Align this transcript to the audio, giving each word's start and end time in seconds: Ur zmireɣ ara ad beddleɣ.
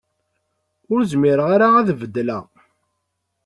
Ur 0.91 0.99
zmireɣ 1.11 1.47
ara 1.55 1.67
ad 1.79 1.89
beddleɣ. 1.99 2.43